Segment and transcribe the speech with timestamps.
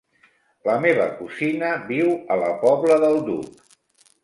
[0.69, 3.63] La meva cosina viu a la Pobla del Duc.